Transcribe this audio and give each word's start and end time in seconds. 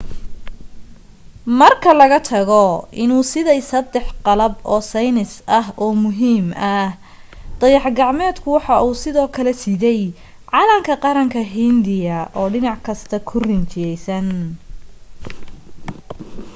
marka 1.59 1.91
laga 1.99 2.17
tago 2.29 2.63
inuu 3.03 3.23
siday 3.31 3.59
saddex 3.71 4.07
qalab 4.25 4.53
oo 4.73 4.81
saynis 4.93 5.33
oo 5.85 5.91
muhiim 6.03 6.45
ah 6.75 6.89
dayax 7.61 7.85
gacmeedku 7.99 8.47
waxa 8.55 8.75
uu 8.87 8.95
sidoo 9.03 9.27
kale 9.35 9.51
siday 9.63 10.01
calanka 10.53 10.93
qaranka 11.03 11.41
hindiya 11.55 12.19
oo 12.39 12.47
dhinac 12.53 12.79
kasta 12.87 13.17
ku 13.27 13.35
rinjisan 13.47 14.27